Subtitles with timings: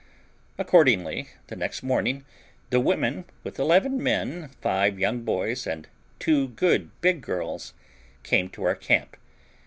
[0.57, 2.25] Accordingly, the next morning
[2.71, 7.75] the women, with eleven men, five young boys, and two good big girls,
[8.23, 9.15] came to our camp.